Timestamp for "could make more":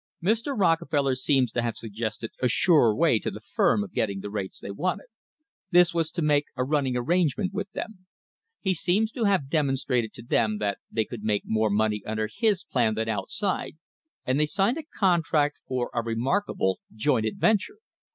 11.05-11.69